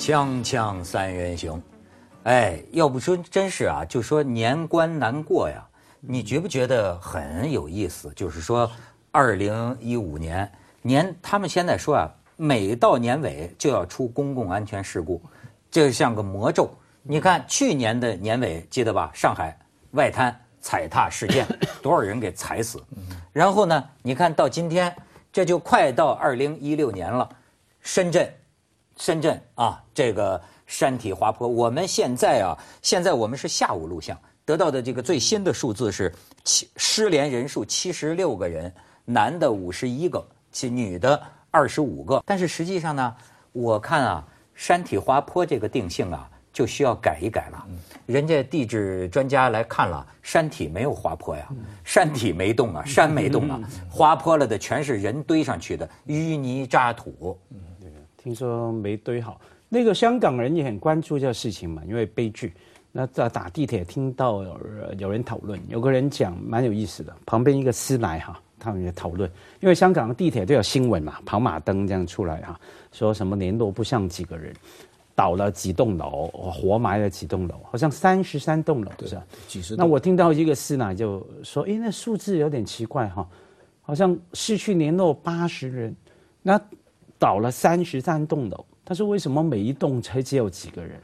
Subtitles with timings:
[0.00, 1.62] 锵锵三人行，
[2.22, 5.62] 哎，要不说真是啊，就说年关难过呀。
[6.00, 8.10] 你觉不觉得很有意思？
[8.16, 8.68] 就是说，
[9.12, 10.50] 二零一五年
[10.80, 15.20] 年，他们现在说啊，每到年尾就要出公共安全事故，
[15.70, 16.70] 这像个魔咒。
[17.02, 19.10] 你看去年的年尾，记得吧？
[19.12, 19.54] 上海
[19.90, 21.46] 外滩踩踏事件，
[21.82, 22.82] 多少人给踩死？
[23.34, 24.96] 然后呢，你看到今天，
[25.30, 27.28] 这就快到二零一六年了，
[27.82, 28.26] 深圳。
[29.00, 36.14] 深圳啊，这个山体滑坡，我们现在啊，现在我们是下午录像得到的这个最新的数字是
[36.44, 38.70] 七失联人数七十六个人，
[39.06, 41.18] 男的五十一个，其女的
[41.50, 42.22] 二十五个。
[42.26, 43.16] 但是实际上呢，
[43.52, 47.66] 我看啊，山体滑坡这个定性啊，就需要改一改了。
[48.04, 51.48] 人家地质专家来看了，山体没有滑坡呀，
[51.84, 57.38] 山体没动啊，山没动啊，滑坡了的全是人堆上去的淤泥渣土。
[58.22, 62.52] 听说没堆好，那个香港人也很关注这个事情嘛，因为悲剧。
[62.92, 64.60] 那在打地铁听到有
[64.98, 72.60] 有人讨论，有个人讲蛮有意思的，旁边一个师奶哈，他们也讨论，因为香港的地铁都有新闻嘛，跑马灯这样出来哈，
[72.92, 74.52] 说什么联络不上几个人，
[75.14, 79.24] 倒了几栋楼，活埋了几栋楼，好像三十三栋楼是吧？
[79.46, 79.76] 几十。
[79.76, 83.26] 那我听到一个师奶就说，哎，那数字有点奇怪哈，
[83.80, 85.96] 好像失去联络八十人，
[86.42, 86.60] 那。
[87.20, 90.98] 倒了三十三栋楼，他说：“为什么每一栋才只有几个人？”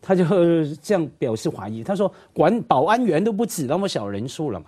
[0.00, 0.24] 他就
[0.82, 1.82] 这样表示怀疑。
[1.82, 4.66] 他说：“管保安员都不止那么小人数了嘛，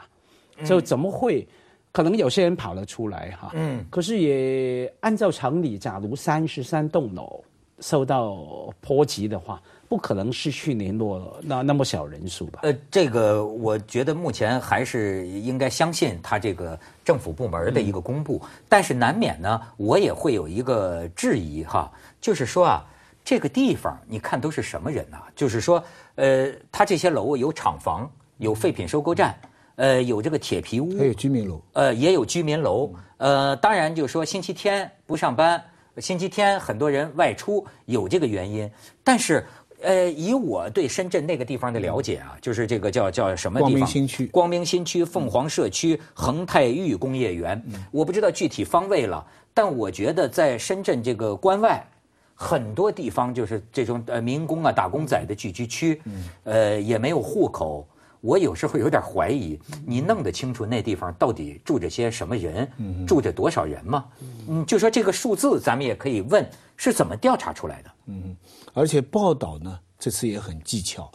[0.64, 1.46] 就怎么会？
[1.92, 3.52] 可能有些人跑了出来哈。
[3.54, 7.42] 嗯，可是也按照常理，假如三十三栋楼
[7.80, 8.36] 受到
[8.80, 12.58] 波及的话。”不可能失去联络那那么小人数吧？
[12.64, 21.88] 呃，这个我觉得目前还是应该相信他这个政府部门的一个公布，但是难免呢，我也会有一个质疑哈，
[22.20, 22.84] 就是说啊，
[23.24, 25.18] 这个地方你看都是什么人呐？
[25.36, 25.80] 就是说，
[26.16, 29.38] 呃，他这些楼有厂房，有废品收购站，
[29.76, 35.62] 呃，有这个铁皮屋，还有居民楼，呃，也有居民楼，呃，当然就是说星期天不上班，
[35.98, 38.70] 星期天很多人外出有这个原因，
[39.02, 39.44] 但是。
[39.82, 43.70] 呃，以我对深圳那个地方的了解啊，就是这个叫叫什么地方？
[43.70, 51.86] 光明新区、光明新区、凤凰社区、恒泰裕工业园，我不知道具体方位了，但我觉得在深圳这个关外，
[52.34, 56.00] 很多地方就是这种呃民工啊、打工仔的聚居区，
[56.44, 57.86] 呃也没有户口，
[58.26, 59.56] 我有时候有点怀疑，
[59.86, 62.68] 你弄得清楚那地方到底住着些什么人，
[63.06, 64.06] 住着多少人吗？
[64.48, 66.44] 嗯，就说这个数字，咱们也可以问
[66.76, 67.90] 是怎么调查出来的？
[68.06, 68.36] 嗯。
[68.74, 71.08] 而且报道呢，这次也很技巧。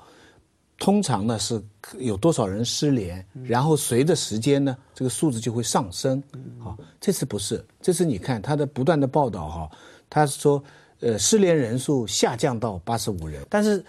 [0.80, 1.62] 通常呢是
[2.00, 6.24] 有多少人失联，然后随着时间呢，这个数字就会上升。
[6.58, 9.72] 好，这次不是，这次你看他的不断的报道哈，
[10.10, 10.64] 他说，
[11.02, 13.46] 呃，失联人数下降到八十五人。
[13.50, 13.84] 但是，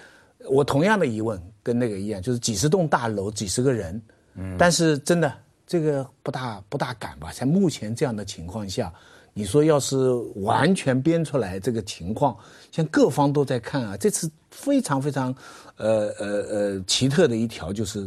[0.50, 4.00] 我同样的疑问跟那个一样，就是几十栋大楼，几十个人，
[4.34, 5.32] 嗯，但是真的
[5.66, 7.32] 这个不大不大敢吧？
[7.32, 8.92] 在目前这样的情况下。
[9.34, 9.96] 你说要是
[10.34, 12.36] 完全编出来这个情况，
[12.70, 15.34] 像各方都在看啊，这次非常非常，
[15.78, 18.06] 呃呃呃奇特的一条就是，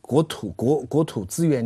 [0.00, 1.62] 国土国国土资源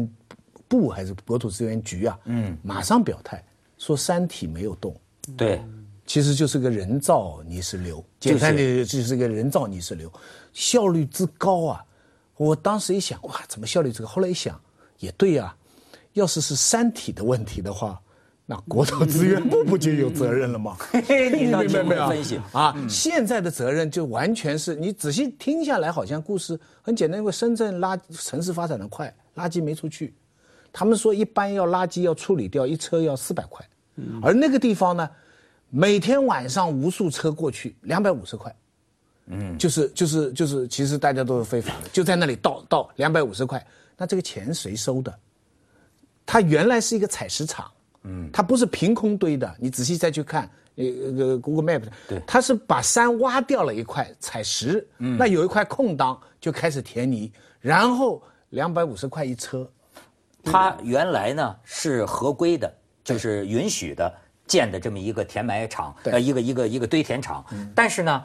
[0.66, 3.40] 部还是国土资源局啊，嗯，马上表态
[3.76, 4.92] 说山体没有动，
[5.36, 5.62] 对，
[6.08, 10.10] 其实就是个人造泥石流，简单的就是个人造泥石流，
[10.54, 11.84] 效率之高啊！
[12.38, 14.08] 我当时一想，哇，怎么效率这个？
[14.08, 14.58] 后来一想，
[15.00, 15.54] 也对呀，
[16.14, 18.00] 要是是山体的问题的话。
[18.46, 20.78] 那国土资源部不就有责任了吗？
[20.96, 22.08] 你明白 没有？
[22.08, 27.20] 分析啊，现在的责任就完全是你仔细听下来，好像故事很简单。
[27.20, 30.14] 因为深圳垃城市发展的快，垃圾没出去，
[30.72, 33.62] 他们说一般要垃圾要处理掉一车要四百块，
[34.22, 35.10] 而那个地方呢，
[35.70, 38.54] 每天晚上无数车过去，两百五十块，
[39.26, 43.64] 嗯，就是就是就是，其实大家都是非法的，就在那里倒倒两百五十块，
[43.96, 45.14] 那这个钱谁收的？
[46.24, 47.70] 它原来是一个采石场。
[48.04, 59.68] 嗯，它不是凭空堆的，你仔细再去看，呃呃，Google Map，对，它是把山挖掉了一块采石，嗯，那有一块空档就开始填泥，然后两百五十块一车，
[60.44, 62.72] 它原来呢是合规的，
[63.02, 64.14] 就是允许的
[64.48, 68.24] 建的这么一个填埋场，呃，一个一个一个堆填场，但是呢，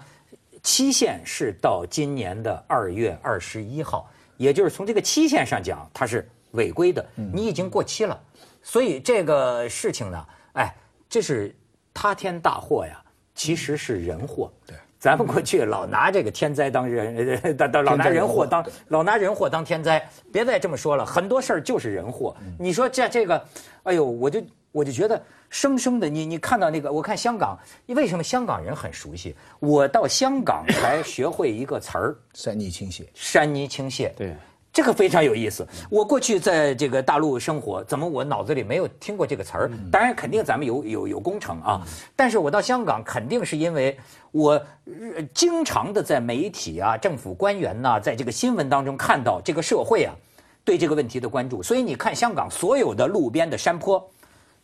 [0.63, 8.19] 期限是到今年的二月二十一号，也就是从这个期限上讲，它是违规的，你已经过期了。
[8.63, 10.73] 所以这个事情呢，哎，
[11.09, 11.53] 这是
[11.93, 13.03] 塌天大祸呀，
[13.35, 14.49] 其实是人祸。
[14.65, 21.05] 对，咱们过去老拿这个天灾当人，当当老拿人祸当老拿人祸当天灾，别再这么说了。
[21.05, 22.33] 很多事儿就是人祸。
[22.57, 23.45] 你说这这个，
[23.83, 24.41] 哎呦，我就
[24.73, 29.35] 我就觉得生生的，你你看到那个，我看香港，为什么香港人很熟悉？
[29.59, 34.11] 我到香港才学会一个词儿 山泥倾泻，——山泥倾泻。
[34.15, 34.35] 对，
[34.73, 35.65] 这个非常有意思。
[35.91, 39.71] 我过去在这个大陆生活，怎么我脑子里没有听过这个词儿？
[39.91, 41.85] 当然，肯定咱们有有有工程啊。
[42.15, 43.95] 但是我到香港，肯定是因为
[44.31, 44.53] 我
[44.87, 50.15] 呃经常的在媒体啊、政府官员呐、在这个新闻当中看到这个社会啊
[50.65, 51.61] 对这个问题的关注。
[51.61, 54.03] 所以你看，香港所有的路边的山坡。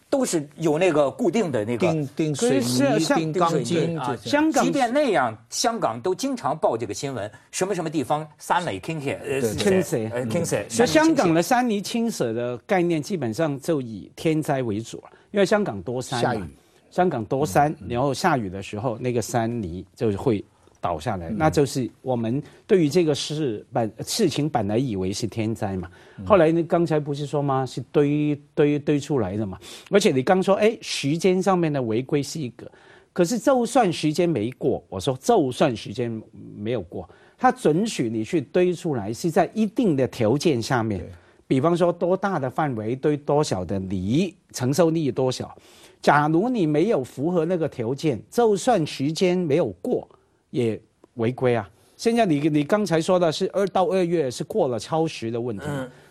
[0.09, 10.67] 都是有那个固定的那个钉钉水泥、钢筋，啊香港即便那样，香港都经常报这个新闻，什么什么地方山泥倾泻，呃，倾斜呃，倾斜。
[10.67, 16.43] 所以香港的的山泥倾泻的概念基本上就以天灾为主了，因为香港多山嘛下雨，
[16.89, 20.43] 香港多山，然后下雨的时候那个山泥就会
[20.81, 25.89] 倒下来，那就是我们对于这个事本事情本来以为是天灾嘛，
[26.25, 27.65] 后来你刚才不是说吗？
[27.65, 29.57] 是堆堆堆出来的嘛，
[29.89, 32.69] 而且你刚说哎，时间上面的违规是一个，
[33.13, 36.09] 可是就算时间没过，我说就算时间
[36.55, 41.03] 没有过，它准许你去堆出来是在一定的条件下面，
[41.47, 45.55] 比方说多大的范围堆多少的泥，承受力多少。
[46.01, 50.07] 假如你没有符合那个条件，就算时间没有过，
[50.49, 50.79] 也
[51.15, 51.69] 违规啊。
[51.95, 55.65] 现在你你刚才说的是二到二月是过了超时的问题，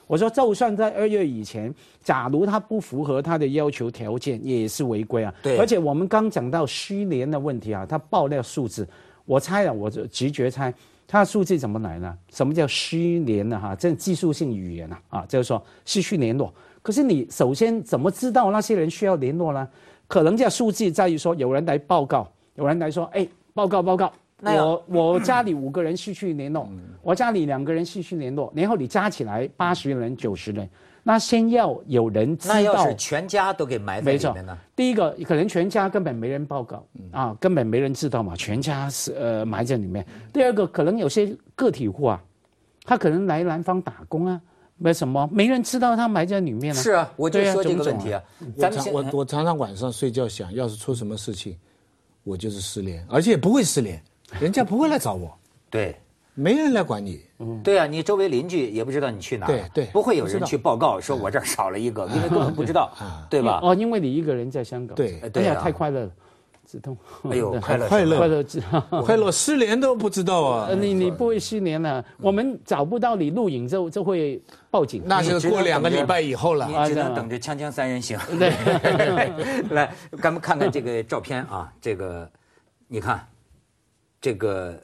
[0.06, 5.34] 我说就算在二月以前，假如他不符合他的要求条件，也是违规啊。
[5.42, 8.86] 对而且我们刚讲到虚年的问题啊，他爆料数字，
[9.24, 10.72] 我猜了，我就直觉猜。
[11.06, 12.14] 他的数字怎么来呢？
[12.30, 13.58] 什么叫失联呢？
[13.58, 16.52] 哈，这技术性语言啊，啊，就是说失去联络。
[16.82, 19.66] 可是你首先怎么知道那些人需要联络呢？
[20.06, 24.12] 可能这数字在于说，有人来报告，有人来说，哎，报告报告，
[24.42, 26.68] 我我家里五个人失去联络，
[27.02, 30.68] 我家里两个人失去联络，然后你加起来八十人、九十人，
[31.02, 32.94] 那先要有人知道那要是。
[32.94, 40.06] 全家都给埋在没错里面呢？，第一个可能全家根本没人报告嗯啊，根本没人知道嘛，全家是呃埋在里面。
[40.32, 42.22] 第二个可能有些个体户啊，
[42.84, 44.40] 他可能来南方打工啊，
[44.78, 46.80] 为什么没人知道他埋在里面呢？
[46.80, 48.22] 是啊，我就说这个问题啊。
[48.92, 51.56] 我我常常晚上睡觉想，要是出什么事情，
[52.22, 54.00] 我就是失联，而且也不会失联，
[54.40, 55.36] 人家不会来找我，
[55.70, 55.96] 对。
[56.34, 57.20] 没人来管你。
[57.40, 57.60] 嗯。
[57.64, 62.92] 对啊，你周围邻居也不知道你去哪儿，对对不会有人去报告说我这儿少了一个，因为根本不知道，
[63.28, 63.58] 对吧？
[63.62, 65.20] 哦，因为你一个人在香港，对。
[65.34, 66.10] 哎呀，太快乐了，
[66.64, 66.96] 止痛。
[67.28, 68.18] 哎呦， 快乐快乐。
[68.18, 68.44] 快乐。
[69.02, 69.32] 快乐。
[69.32, 70.66] 失联都不知道啊。
[70.68, 74.40] 呃，，你你不会失联了，我们找不到你录影就就会
[74.70, 75.02] 报警。
[75.04, 76.68] 那是过两个礼拜以后了。
[76.68, 78.16] 你只能等着《锵锵三人行》。
[78.38, 78.50] 对。
[79.70, 79.92] 来，
[80.22, 82.30] 咱们看看这个照片啊，这个
[82.86, 83.26] 你看，
[84.20, 84.82] 这个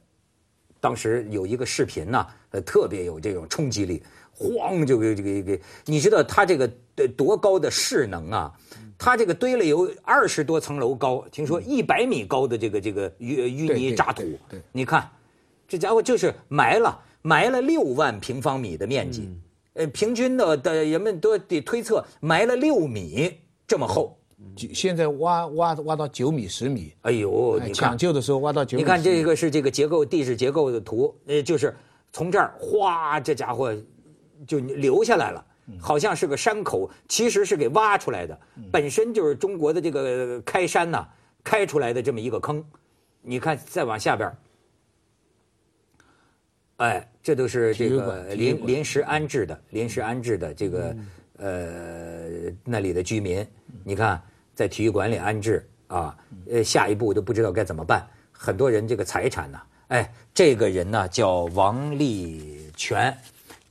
[0.81, 4.03] 当时有一个视频呐、呃，特别有这种冲击力，
[4.33, 8.53] 晃就给这个给，你知道它这个呃多高的势能啊？
[8.97, 14.23] 它这个堆了有二十多层楼高，听说一百米高的这个这个淤淤泥渣土
[14.71, 15.11] 你看，
[15.67, 19.29] 这家伙就是埋了埋了六万平方米的面积，
[19.73, 23.37] 呃，平均的的人们都得推测埋了六米
[23.67, 24.17] 这么厚。
[24.57, 28.83] 就现在挖挖挖到九米十米，哎呦，抢，救的时候挖到九米。
[28.83, 31.75] 你看这个是这个结构地质结构的图，呃，就是
[32.13, 33.75] 从这儿哗，这家伙
[34.47, 35.45] 就流下来了。
[35.81, 38.39] 好像是个山口，其实是给挖出来的，
[38.71, 41.09] 本身就是中国的这个开山呐、
[41.43, 42.63] 开出来的这么一个坑。
[43.23, 44.31] 你看，再往下边，
[46.77, 50.97] 哎，这都是这个临临时安置的，临时安置的这个
[51.39, 52.29] 呃
[52.63, 53.47] 那里的居民，
[53.83, 54.23] 你看
[54.55, 56.17] 在体育馆里安置啊，
[56.51, 63.17] 呃，下一步都不知道该怎么办，很多人这个财产呢，哎，这个人呢叫王立全。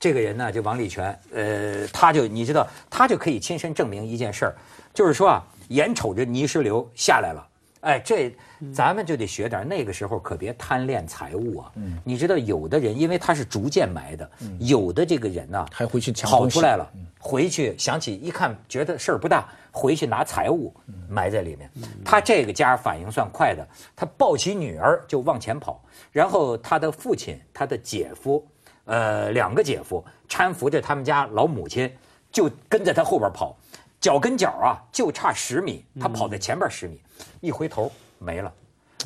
[0.00, 4.54] 这个人呢，就王立全，呃，他就你知道，他就可以亲身证明一件事儿，
[4.92, 7.48] 就是说啊，眼瞅着泥石流下来了，
[7.80, 8.36] 哎，这
[8.70, 11.72] 咱们就得学点，那个时候可别贪恋财物啊。
[11.76, 16.86] 嗯你知道，有的人因为他是逐渐埋的，有的这个人呢、还回去抢跑出来了，
[17.18, 20.72] 回去想起一看，觉得事儿不大，回去拿财物
[21.08, 21.68] 埋在里面。
[22.04, 23.66] 他这个家反应算快的，
[23.96, 28.46] 他抱起女儿就往前跑，然后他的父亲、他的姐夫，
[28.84, 31.92] 呃，两个姐夫搀扶着他们家老母亲，
[32.30, 33.56] 就跟在他后边跑，
[34.00, 37.00] 脚跟脚啊就差十米，他跑在前边十米，
[37.40, 37.90] 一回头
[38.20, 38.52] 没了，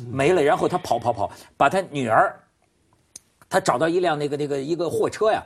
[0.07, 2.39] 没了，然后他跑跑跑，把他女儿
[3.49, 5.43] 他找到一辆那个那个一个货车呀，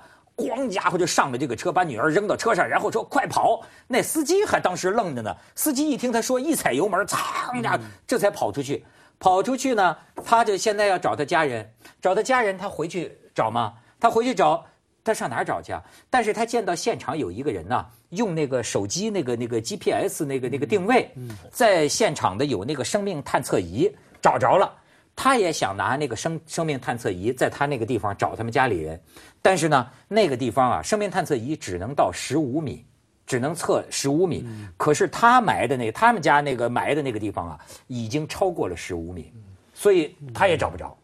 [0.50, 3.62] 咣家伙就上了这个车，把女儿扔到车上，然后说快跑。
[3.88, 8.85] 那司机还当时愣着呢，司机一听他说一踩油门，噌家伙这才跑出去。
[9.19, 9.95] 跑出去呢，
[10.25, 11.71] 他就现在要找他家人，
[12.01, 13.73] 找他家人，他回去找吗？
[14.00, 14.65] 他回去找，
[15.01, 15.81] 他上哪儿找去啊？
[16.09, 21.09] 但是他见到现场有一个人呢，用那个手机那个那个 GPS 那个那个定位，
[21.51, 23.89] 在现场的有那个生命探测仪
[24.21, 24.73] 找着了。
[25.15, 29.00] 他也想拿那个生生命探测仪在他那个地方找他们家里人，
[29.41, 32.84] 但是呢，那个地方啊，生命探测仪只能到十五米，
[33.25, 34.46] 只能测十五米。
[34.75, 39.32] 可是他埋的那他们家那个埋的那个地方啊，已经超过了十五米，
[39.74, 40.98] 所以他也找不着。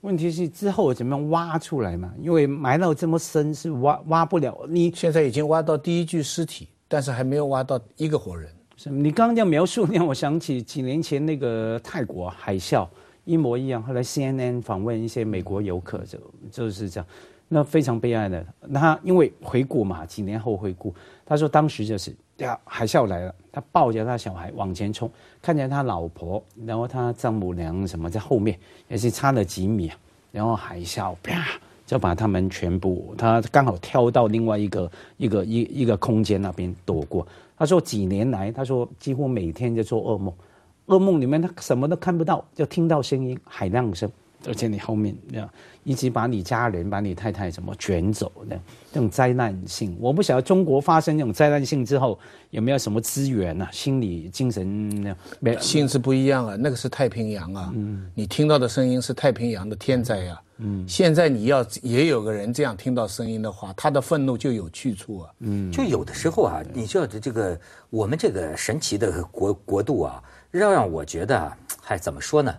[0.00, 2.12] 问题是之后怎么样挖出来嘛？
[2.20, 4.64] 因为埋到这么深是挖挖不了。
[4.68, 8.48] 你现在已经挖到第一具尸体，但是还没有挖到一个活人。
[8.76, 12.88] 是你刚刚这样描述，让我想起几年前那个泰国海啸。
[13.28, 13.82] 一模一样。
[13.82, 16.18] 后来 CNN 访问一些美国游客，就
[16.50, 17.06] 就是这样，
[17.46, 18.44] 那非常悲哀的。
[18.72, 20.94] 他因为回顾嘛，几年后回顾，
[21.26, 25.10] 他说当时就是呀，海啸来了，他抱着他小孩往前冲，
[25.42, 28.58] 看见他老婆，然后他丈母娘什么在后面，
[28.88, 29.92] 也是差了几米，
[30.32, 31.44] 然后海啸啪
[31.84, 37.26] 就把他们全部，他刚好跳到另外一个一个一一个空间那边躲过。
[37.58, 40.32] 他说几年来，他说几乎每天在做噩梦。
[40.88, 44.10] 噩梦里面他什么都看不到，就听到声音，海浪声，
[44.46, 45.48] 而且你后面这样
[45.84, 48.58] 一直把你家人、把你太太什么卷走的，
[48.92, 49.96] 这种灾难性。
[50.00, 52.18] 我不晓得中国发生这种灾难性之后
[52.50, 53.68] 有没有什么资源啊？
[53.72, 67.58] 心理、精神没性质不一样啊，那个是太平洋啊，嗯，你听到的声音是太平洋的天灾啊，嗯，现在你要也有个人这样听到声音的话，他的愤怒就有去处啊，嗯，就有的时候啊，你知道这个
[67.90, 70.22] 我们这个神奇的国国度啊。
[70.50, 72.54] 让让我觉得，嗨，怎么说呢？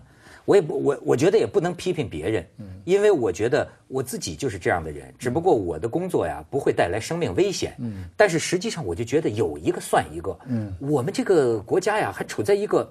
[0.46, 2.46] 我也不，我我觉得也不能批评别人，
[2.84, 5.12] 因为我觉得我自己就是这样的人。
[5.16, 7.76] 只不过我的工作呀，不会带来生命危险。
[7.78, 10.36] 嗯但是实际上，我就觉得有一个算一个。
[10.46, 12.90] 嗯我们这个国家呀，还处在一个，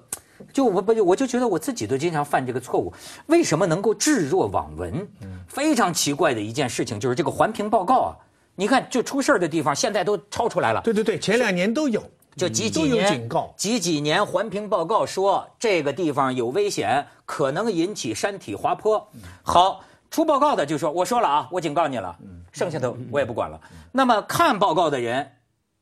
[0.54, 2.90] 就我不，我就觉得我自己都经常犯这个错误。
[3.26, 5.06] 为什么能够置若罔闻？
[5.22, 8.16] 嗯非常奇怪的一件事情就是这个环评报告啊，
[8.54, 10.80] 你看就出事儿的地方，现在都抄出来了。
[10.82, 12.02] 对对对，前两年都有。
[12.36, 19.06] 就几几年，几几年环评报告说这个地方有危险，可能引起山体滑坡。
[19.42, 22.16] 好，出报告的就说我说了啊，我警告你了，
[22.52, 23.60] 剩下的我也不管了。
[23.92, 25.28] 那么看报告的人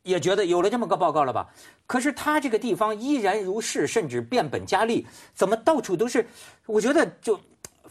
[0.02, 1.46] 也觉得有了这么个报告了吧？
[1.86, 6.26] 可是他这个地方依然如是，甚至变本加厉，怎么到处都是？
[6.66, 7.38] 我觉得就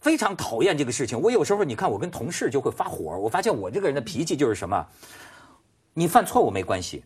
[0.02, 1.20] 非常讨厌这个事情。
[1.20, 3.18] 我有时候你看，我跟同事就会发火。
[3.18, 4.86] 我发现我这个人的脾气就是什么？
[5.94, 7.04] 你犯错误没关系。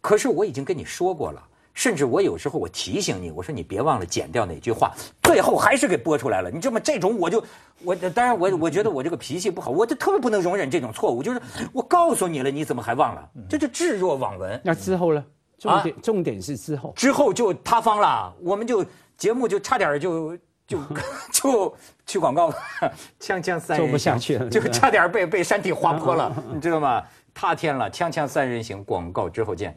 [0.00, 1.42] 可是我已经跟你说过了，
[1.74, 6.50] 甚至我有时候我提醒你，我说你别忘了剪掉哪句话，最后还是给播出来了。
[6.50, 7.44] 你这么这种，我就
[7.84, 11.22] 我当然我我觉得我这个脾气不好，我就特别不能容忍这种错误。
[11.22, 11.40] 就是
[11.72, 13.28] 我告诉你了，你怎么还忘了？
[13.48, 14.60] 这就置若罔闻。
[14.64, 15.24] 那之后呢？
[15.58, 18.86] 重点重点是之后，之后就塌方了，我们就
[19.16, 20.36] 节目就差点就
[20.68, 20.78] 就
[21.32, 21.76] 就
[22.06, 22.48] 去广告，
[23.18, 27.02] 锵锵三人做不下去了，就差点被被山体滑坡 了，你知道吗？
[27.34, 29.76] 塌天了，锵锵三人行，广告之后见。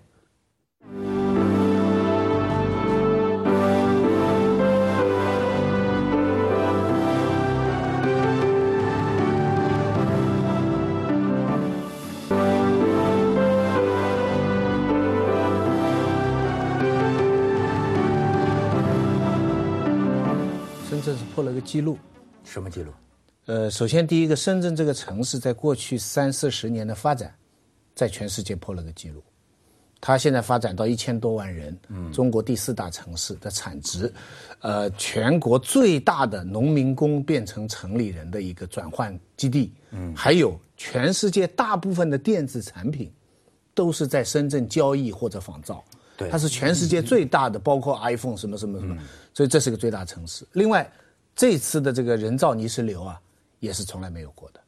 [20.90, 21.98] 深圳是破了个记录，
[22.44, 22.92] 什么记录？
[23.46, 27.34] 呃，首先第一个，深圳这个城市在过去三四十年的发展，
[27.96, 29.24] 在全世界破了个记录。
[30.02, 34.12] 它现在发展到一千多万人，嗯中国第四大城市的产值，
[34.62, 43.12] 呃，全国最大的农民工变成城里人的一个转换基地，嗯还有全世界大部分的电子产品，
[43.76, 45.84] 都是在深圳交易或者仿造。
[46.18, 48.98] 对它是全世界最大的，包括 iPhone 什么什么什么，
[49.36, 50.44] 所以这是个最大城市。
[50.54, 50.92] 另外，
[51.36, 53.22] 这次的这个人造泥石流啊，
[53.60, 54.60] 也是从来没有过的，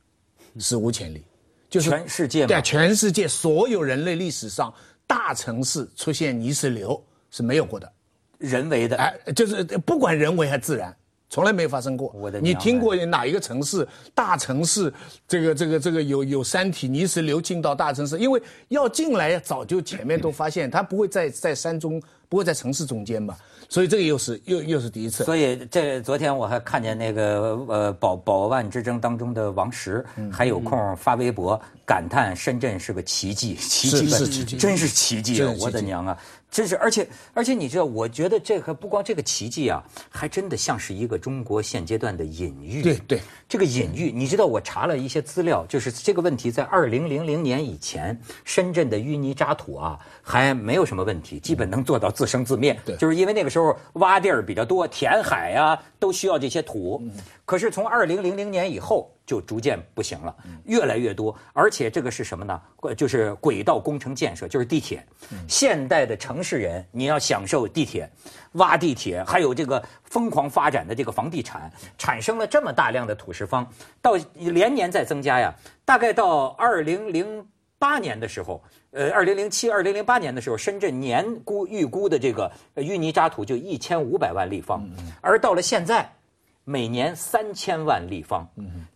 [0.59, 1.23] 史无前例，
[1.69, 4.71] 就是全世界对全世界所有人类历史上。
[5.07, 7.91] 大城市出现泥石流是没有过的，
[8.37, 8.97] 人为的。
[8.97, 10.95] 哎，就是不管人为还是自然，
[11.33, 12.11] 从来没有发生过。
[12.13, 14.93] 我的，你听过哪一个城市大城市
[15.27, 18.19] 这个这个这个有有山体泥石流进到大城市？
[18.19, 21.99] 因为要进来早就前面都发现，它不会在在山中，
[22.29, 23.35] 不会在城市中间嘛。
[23.67, 25.23] 所以这个又是又又是第一次。
[25.23, 35.51] 所以这昨天我还看见那个呃保保万之争当中的王石还有空发微博感叹深圳是个奇迹，奇迹是奇迹，真是奇迹啊！
[35.59, 36.15] 我的娘啊！
[36.53, 42.83] 真是，而且而且你知道，我觉得这个不光这个奇迹啊，还真的像是一个中国现阶段的隐喻。
[42.83, 52.27] 对对，这个隐喻，你知道，我查了一些资料，就是这个问题在二零零零年以前，深圳的淤泥渣土啊还没有什么问题，基本能做到自。
[52.33, 56.99] 生自灭，对就是因为那个时候挖地儿比较多，填海呀、都需要这些土。
[57.45, 62.61] 可是从二零零零年以后就逐渐不行了，越来越多，而且这个是什么呢？
[62.81, 65.05] 呃就是轨道工程建设，就是地铁。
[65.47, 68.09] 现代的城市人，你要享受地铁、
[68.53, 73.65] 挖地铁，还有这个疯狂发展的这个房地产，产生了这么大量的土石方，
[74.01, 75.53] 到连年在增加呀。
[75.85, 77.45] 大概到二零零
[77.79, 78.61] 八年的时候，
[78.91, 84.85] 呃，二零零七、二零零八年的时候，深圳年估预估的这个呃淤泥渣土就一千五百万立方，
[85.21, 86.09] 而到了现在，
[86.63, 88.47] 每年三千万立方。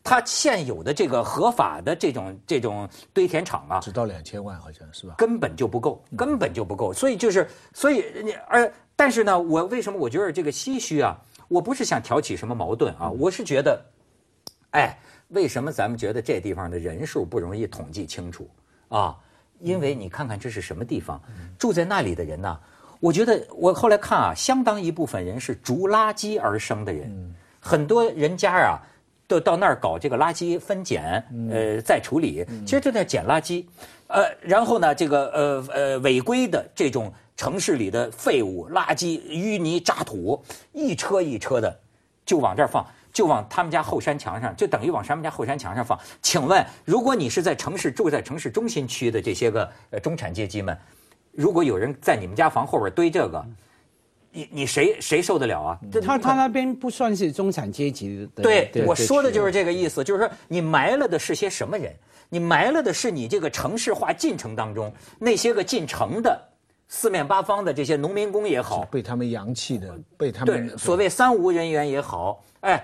[0.04, 5.16] 它现有的这个合法的这种这种堆填场啊，只到两千万好像是吧？
[5.18, 6.94] 根本就不够，根本就不够。
[6.94, 11.20] 所以就是，所以你而但是呢，我为什么我觉得这个唏嘘啊？
[11.50, 13.82] 我不是想挑起什么矛盾啊，我是觉得，
[14.72, 14.98] 哎，
[15.30, 18.50] 为什么咱们觉得这地方的人数不容易统计清楚
[18.90, 19.18] 啊？
[19.60, 21.22] 因为你看看这是什么地方，
[21.58, 22.60] 住在那里的人呢、
[23.00, 27.36] 我觉得我后来看啊，相当一部分人是逐垃圾而生的人，
[27.68, 28.80] 很多人家啊。
[29.30, 31.22] 都到那儿搞这个垃圾分拣，
[31.52, 33.66] 呃，再处理，其实就在捡垃圾，
[34.08, 41.78] 呃，然后呢，这个呃呃违规的这种城市里的废物、垃圾、淤泥、渣土，一车一车的
[42.26, 46.00] 就往这儿放，就往他们家后山墙上，就等于往他们家后山墙上放。
[46.22, 50.78] 请问，如果你是在城市住在城市中心区的这些个呃中产阶级们，
[51.34, 53.46] 如果有人在你们家房后边堆这个，
[54.38, 55.80] 你你谁谁受得了啊？
[55.92, 58.42] 这他他那边不算是中产阶级的。
[58.42, 59.68] 对，的我说的就是这。
[59.68, 61.94] 个意思，就是说你埋了的是些什么人？
[62.30, 64.90] 你埋了的是你这个城市化进程当中
[65.20, 66.42] 那些个进城的
[66.88, 72.82] 四面八方的这些农民工也好，被他们洋气的，被他们对们所谓三无人员也好，哎，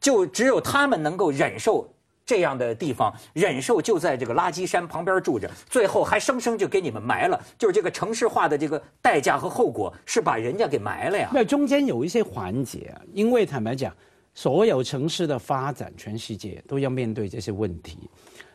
[0.00, 1.88] 就只有他们能够忍受
[2.26, 11.30] 这样的地方，忍受就在这个垃圾山旁边住着，最后还生生就给你们埋了，就是这个城市化的这个代价和后果是把人家给埋了呀。
[11.32, 13.94] 那中间有一些环节，因为坦白讲，
[14.34, 17.96] 所有城市的发展，全世界都要面对这些问题。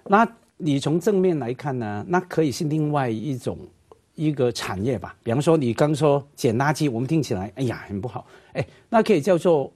[0.03, 3.57] 那你从正面来看呢，那可以是另外一种
[4.15, 5.15] 一个产业吧。
[5.23, 9.71] 比方说，你刚说捡垃圾，我们听起来哎呀很不好，哎，那可以叫做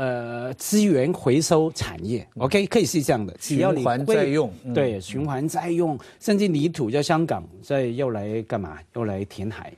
[0.00, 8.78] 呃资源回收产业，OK，可以是这样的，只要你循环再用嗯对，循环再用，甚至泥土在香港再又来干嘛？
[8.94, 9.70] 又来填海，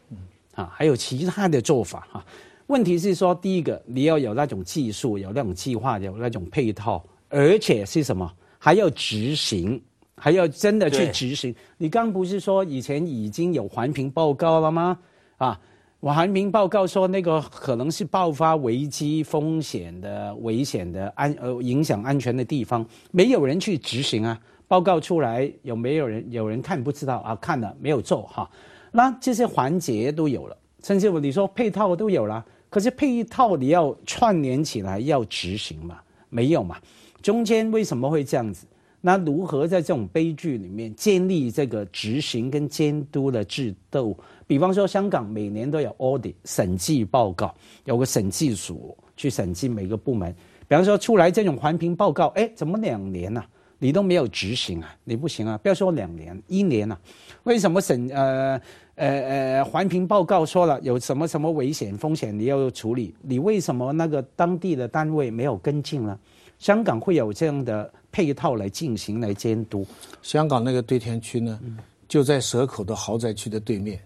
[0.55, 2.25] 啊，还有其他的做法哈、
[2.69, 8.33] 问题是说，第一个你要有那种技术，有那种计划，有那种配套，而且是什么？
[8.61, 9.83] 还要执行，
[10.15, 11.53] 还要真的去对执行。
[11.77, 14.97] 你刚不是说以前已经有环评报告了吗？
[15.39, 15.61] 啊，
[16.03, 24.37] 我还明报告说那个可能是爆发危机风险的危险的安呃影响安全的地方，没有人去执行啊。
[24.67, 27.37] 报告出来有没有人有人看不知道啊？
[27.37, 28.51] 看了没有做哈？
[28.91, 36.01] 那这些环节都有了，甚至你说配套都有了，可是配套你要串联起来要执行嘛？
[36.29, 36.79] 没有嘛？
[37.23, 38.67] 中间为什么会这样子？
[39.05, 44.17] 那如何在这种悲剧里面建立这个执行跟监督的制度？
[44.47, 47.53] 比方说，香港每年都有 audit 审计报告，
[47.85, 50.33] 有个审计署去审计每个部门。
[50.69, 53.45] 比方说出来这种环评报告，哎，怎么两年呢、
[53.79, 54.95] 你都没有执行啊？
[55.03, 55.59] 你不行啊！
[55.59, 56.97] 不要说两年，一年啊！
[57.43, 58.61] 为什么审呃
[58.95, 66.17] 呃呃环评报告说了有什么什么危险风险你要处理，你为什么那个当地的单位没有跟进呢？
[66.59, 69.85] 香港会有这样的配套来进行来监督。
[70.23, 71.59] 香港那个堆填区呢，
[72.07, 73.99] 就在蛇口的豪宅区的对面，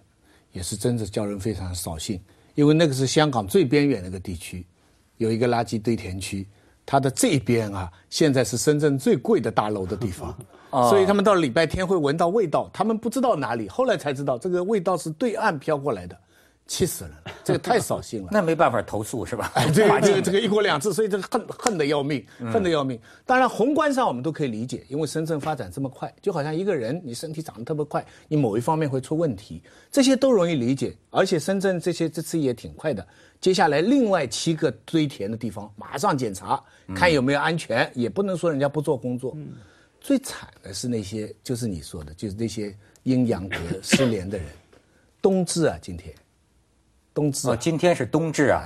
[0.53, 2.19] 也是真的叫人非常扫兴，
[2.55, 4.65] 因为那个是香港最边远那个地区，
[5.17, 6.47] 有一个垃圾堆填区，
[6.87, 10.35] 它的这边啊，现在是深圳最贵的大楼的地方。
[10.91, 16.19] 所以他们到礼拜天会闻到味道，他们不知道哪里，后来才知道这个味道是对岸飘过来的，
[16.67, 18.29] 气死人了，这个太扫兴了。
[18.33, 19.53] 那没办法投诉是吧？
[19.55, 22.99] 哎，这个这个这个一国两制，所以这个恨恨得要命，恨得要命。
[23.25, 30.97] 当然，宏观上我们都可以理解，因为深圳发展这么快，就好像一个人你身体长得特别快，你某一方面会出问题，这些都容易理解。
[31.11, 33.07] 而且深圳这些这次也挺快的，
[33.41, 36.63] 接下来另外七个堆填的地方马上检查，
[36.95, 39.37] 看有没有安全，也不能说人家不做工作。
[40.01, 44.47] 最惨的是那些，就是你说的，就是那些阴阳格失联的人，
[45.23, 46.15] 冬至啊，今天，
[47.17, 48.63] 冬至啊哦，今天是冬至啊，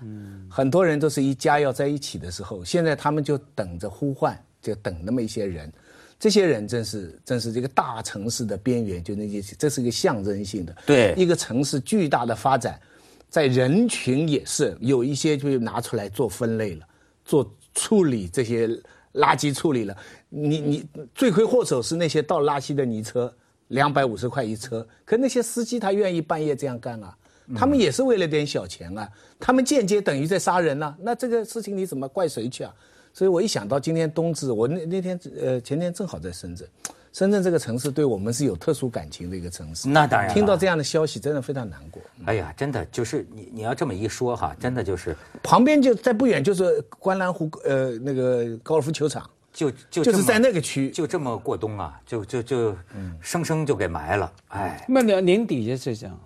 [0.00, 5.72] 嗯很多人都是一家要在一起的时候，现在他们就等着呼唤，就等那么一些人。
[6.18, 10.76] 这些人真是真是这个大城市的边缘，就那些，这是一个象征性的。
[10.84, 12.80] 对一个城市巨大的发展，
[13.28, 16.86] 在人群也是有一些就拿出来做分类了，
[17.24, 18.66] 做处理这些
[19.14, 19.96] 垃圾处理了。
[20.28, 23.32] 你你罪魁祸首是那些倒垃圾的泥车，
[23.68, 27.16] 两百五十块一车，可那些司机他愿意半夜这样干啊？
[27.54, 32.72] 他们也是为了点小钱啊，他们间接等于在杀人呐、那这个事情你怎么怪谁去啊？
[33.12, 36.66] 所以我一想到今天冬至，我那那天呃前天正好在深圳，
[37.12, 39.86] 深圳这个城市对我们是有特殊感情的一个城市。
[39.86, 42.00] 那当然听到这样的消息，真的非常难过。
[42.24, 50.90] 哎呀，真的就是你你要这么一说哈，真的就是旁边就在不远就是观澜湖呃那个高尔夫球场，就就就是在那个区。
[50.90, 52.74] 就这么过冬啊，就就就
[53.20, 54.32] 生生就给埋了。
[54.48, 56.18] 哎，那年年底就是这样。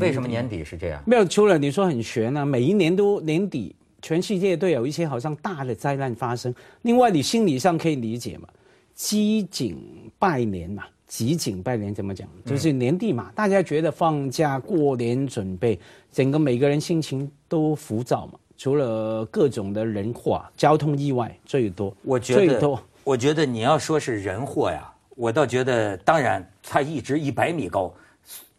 [0.00, 1.02] 为什么年底是这样？
[1.06, 6.54] 没有，除了你说很悬啊，每一年都年底，全世界都有一些好像大的灾难发生。
[6.82, 8.48] 另外，你心理上可以理解嘛，
[8.94, 9.76] 积景
[10.18, 12.28] 拜年嘛，集景拜年怎么讲？
[12.44, 15.78] 就是年底嘛，大家觉得放假过年准备，
[16.12, 18.34] 整个每个人心情都浮躁嘛。
[18.56, 27.92] 除了各种的人祸、交通意外最多，我觉得最多，我觉得你要说是人祸呀，我倒觉得，当然它一直一百米高，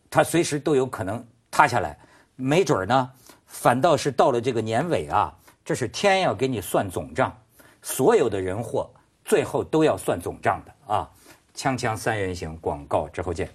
[0.10, 1.98] 它随时都有可能塌下来，
[2.36, 3.12] 没准呢，
[3.46, 7.36] 反倒是到了这个年尾啊，这是天要给你算总账，
[7.82, 8.90] 所有的人祸
[9.24, 11.10] 最后都要算总账的啊！
[11.56, 13.50] 锵锵三人行，广告之后见。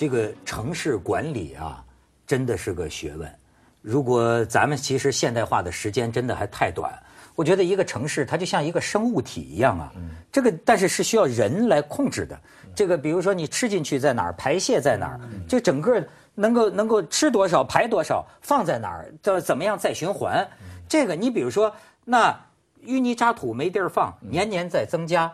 [0.00, 1.84] 这个城市管理啊，
[2.26, 3.30] 真的是个学问。
[3.82, 6.90] 如果咱们其实现代化的时间真的还太短，
[7.34, 9.92] 我觉得一个城市它就像一个生物体一样啊。
[10.32, 12.40] 这个但是是需要人来控制的。
[12.74, 16.02] 这个比如说你吃进去在哪儿，排泄在哪儿，这整个
[16.34, 20.48] 能够能够吃多少排多少，放在哪儿，怎怎么样再循环？
[20.88, 21.70] 这个你比如说
[22.06, 22.34] 那
[22.86, 25.30] 淤泥渣土没地儿放，年年在增加。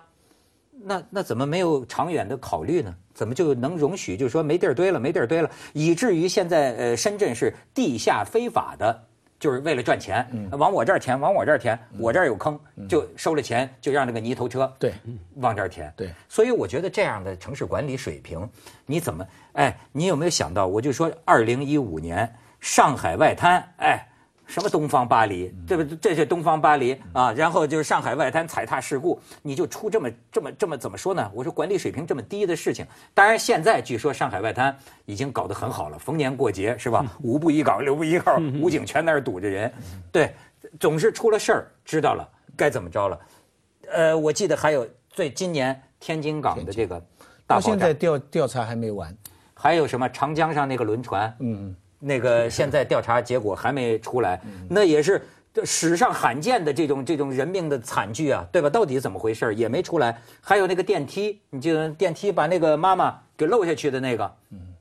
[0.83, 2.93] 那那怎么没有长远的考虑呢？
[3.17, 4.15] 怎么就能容许？
[4.15, 9.03] 就是说没地儿堆了，没地儿堆了，以至于现在呃，深圳是地下非法的，
[9.41, 14.93] 就是为了赚钱，往我这儿填，往我这儿填，我这儿有坑，就收了钱，就让那个泥头车对
[15.37, 15.91] 往这儿填。
[15.97, 18.47] 对所以我觉得这样的城市管理水平，
[18.85, 19.27] 你怎么？
[19.55, 20.67] 哎，你有没有想到？
[20.67, 24.07] 我就说，二零一五年上海外滩，哎。
[24.47, 25.97] 什么东方巴黎，对不对？
[25.97, 31.31] 这是东方巴黎啊，然后就是上海外滩踩踏事故，你就出这么这么这么怎么说呢？
[31.35, 37.05] 我说管理水平这么低的事情，当然现在据说上海外滩已经搞得很好了，逢年过节是吧？
[37.23, 39.73] 五步一岗，六步一号，武警全在那儿堵着人，
[40.13, 40.33] 对，
[40.79, 43.21] 总是出了事儿，知道了该怎么着了。
[43.93, 46.99] 呃，我记得还有最今年天津港的这个
[47.47, 49.17] 大爆炸到现在，调调查还没完。
[49.59, 51.75] 还有什么长江上那个轮船，嗯，
[52.07, 54.41] 那个现在调查结果还没出来，
[54.71, 55.21] 那也是
[55.65, 58.71] 史上罕见的这种这种人命的惨剧啊，对吧？
[58.71, 60.17] 到底怎么回事也没出来。
[60.41, 64.33] 还有那个电梯，你记得电梯把那个妈妈给漏下去的那个，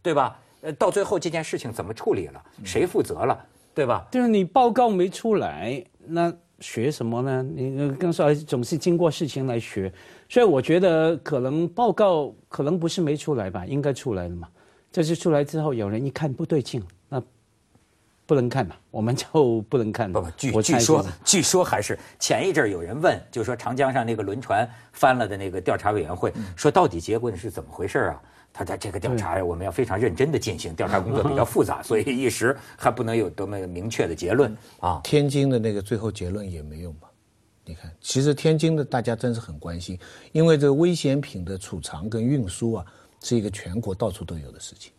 [0.03, 0.37] 对吧？
[0.61, 2.41] 呃，到最后这件事情怎么处理了？
[2.63, 3.43] 谁负责了？
[3.73, 4.05] 对吧？
[4.11, 7.43] 就是你报告没出来，那学什么呢？
[7.43, 9.91] 你刚说总是经过事情来学，
[10.29, 14.47] 所以我觉得可能报告可能不是没出来吧，应该出来了嘛。
[14.91, 16.85] 这是出来之后，有人一看不对劲，那
[18.25, 20.11] 不能看了，我们就不能看。
[20.11, 28.21] 不不，据说据说还是前一阵儿有人问，就说长江上那个轮船翻了的那个调查委员会，说到底结果是怎么回事啊？
[28.51, 35.01] 他在这个调查呀，我们要非常认真的进行，调查工作比较复杂，所以一时还不能有多么明确的结论啊。
[35.03, 37.09] 天津的那个最后结论也没用嘛。
[37.65, 39.99] 你看，其实天津的大家真是很关心，
[40.31, 42.85] 因为这个危险品的储藏跟运输啊，
[43.21, 44.93] 是一个全国到处都有的事情。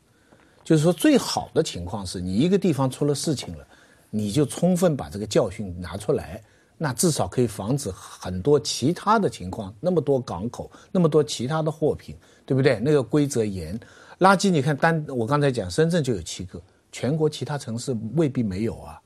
[0.67, 3.65] 就是说，最好的情况是你一个地方出了事情了，
[4.11, 6.43] 你就充分把这个教训拿出来，
[6.77, 9.73] 那至少可以防止很多其他的情况。
[9.79, 12.81] 那么多港口，那么多其他的货品，对不对？
[12.81, 13.79] 那个规则严，
[14.19, 19.01] 垃圾你看单我刚才讲，深圳就有七个，全国其他城市未必没有啊。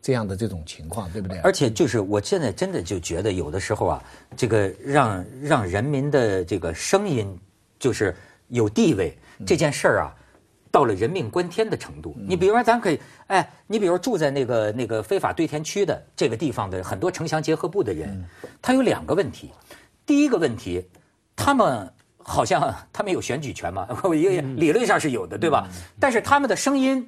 [0.00, 1.38] 这样的这种情况，对不对？
[1.40, 4.02] 而且就是我现在真的就觉得有的时候啊，
[4.34, 7.38] 这个让让人民的这个声音
[7.78, 8.16] 就是
[8.48, 9.14] 有地位
[9.46, 10.16] 这件事儿啊，
[10.72, 12.16] 到了人命关天的程度。
[12.26, 18.24] 你比如说，咱可以，哎，你比如住在那个那个非法堆填区的这个地方的很多城乡结合部的人，
[18.60, 19.52] 他有两个问题。
[20.04, 20.84] 第一个问题，
[21.36, 25.68] 他们好像他们有选举权嘛，一个理论上是有的，对吧？
[26.00, 27.06] 但是他们的声音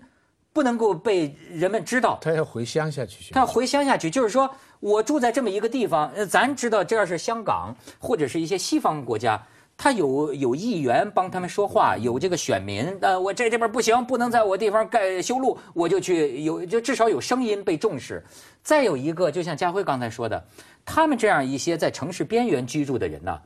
[0.52, 2.18] 不能够被人们知道。
[2.20, 3.32] 他要回乡下去选。
[3.32, 4.48] 他要回乡下去，就是说
[4.80, 9.42] 我住在这么一个地方，呃，咱知道这要是香港或者是一些西方国家，
[9.76, 18.24] 他有有议员帮他们说话，有这个选民，呃，我这这边不行，不能在我地方盖修路，我就去有，就至少有声音被重视。
[18.62, 20.42] 再有一个，就像家辉刚才说的，
[20.84, 23.38] 他们这样一些在城市边缘居住的人呢，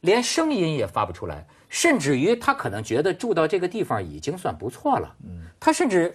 [0.00, 5.16] 连声音也发不出来，甚至于他可能觉得住到这个地方已经算不错了。
[5.24, 6.14] 嗯，他甚至，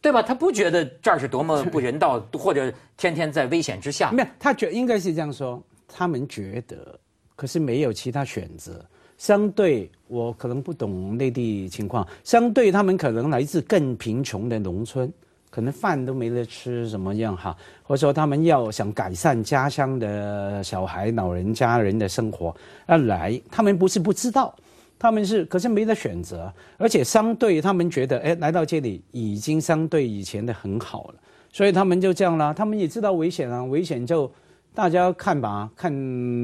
[0.00, 0.22] 对吧？
[0.22, 4.10] 他不觉得这儿是多么不人道， 或者天天在危险之下。
[4.12, 6.98] 没有，他觉应该是这样说，他们觉得，
[7.40, 8.84] 可是没有其他选择。
[9.16, 15.10] 相对我可能不懂内地情况，相对他们可能来自更贫穷的农村。
[15.48, 17.56] 可能饭都没得吃，怎么样哈？
[17.82, 22.54] 或者说他们要想改善家乡的小孩、老人家人的生活，
[22.86, 24.54] 要来，他们不是不知道，
[24.96, 31.14] 他们是可是没得选择，而且相对他们觉得，哎，来到这里已经相对以前的很好了，
[31.50, 32.54] 所以他们就这样啦。
[32.54, 34.30] 他们也知道危险啊，危险就
[34.72, 35.90] 大家看吧，看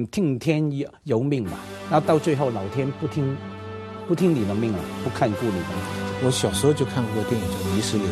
[0.06, 0.70] 听天
[1.04, 1.52] 由命吧。
[1.88, 3.36] 那到最后老天不听，
[4.08, 6.24] 不听你的命了，不看顾你的。
[6.24, 8.06] 我小时候就看过电影叫《泥石流》。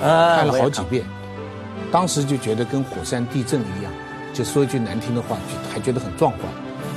[0.00, 1.04] 看了好几遍，
[1.90, 3.92] 当时就觉得跟火山地震一样，
[4.32, 6.44] 就说一句难听的话，就还觉得很壮观。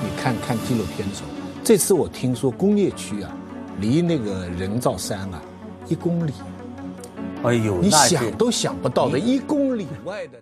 [0.04, 1.30] 你看看纪录片的时候，
[1.64, 3.36] 这次我听说工业区啊，
[3.80, 5.42] 离那个人造山啊
[5.88, 6.34] 一公里，
[7.44, 10.40] 哎呦，你想都想不到的一公里外的。